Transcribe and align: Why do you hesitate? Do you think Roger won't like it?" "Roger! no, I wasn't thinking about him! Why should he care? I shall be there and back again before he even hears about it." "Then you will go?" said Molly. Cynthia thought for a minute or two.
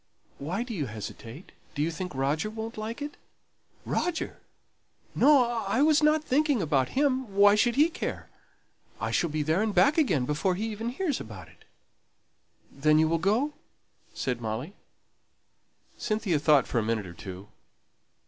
Why 0.39 0.63
do 0.63 0.73
you 0.73 0.87
hesitate? 0.87 1.51
Do 1.75 1.83
you 1.83 1.91
think 1.91 2.15
Roger 2.15 2.49
won't 2.49 2.75
like 2.75 3.03
it?" 3.03 3.17
"Roger! 3.85 4.39
no, 5.13 5.43
I 5.45 5.83
wasn't 5.83 6.23
thinking 6.25 6.59
about 6.59 6.97
him! 6.97 7.35
Why 7.35 7.53
should 7.53 7.75
he 7.75 7.87
care? 7.87 8.27
I 8.99 9.11
shall 9.11 9.29
be 9.29 9.43
there 9.43 9.61
and 9.61 9.75
back 9.75 9.99
again 9.99 10.25
before 10.25 10.55
he 10.55 10.65
even 10.71 10.89
hears 10.89 11.21
about 11.21 11.49
it." 11.49 11.65
"Then 12.71 12.97
you 12.97 13.07
will 13.07 13.19
go?" 13.19 13.53
said 14.11 14.41
Molly. 14.41 14.73
Cynthia 15.99 16.39
thought 16.39 16.65
for 16.65 16.79
a 16.79 16.83
minute 16.83 17.05
or 17.05 17.13
two. 17.13 17.47